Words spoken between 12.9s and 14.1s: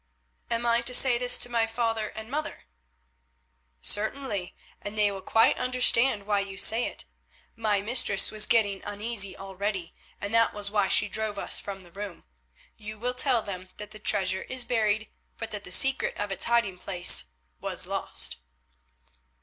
will tell them that the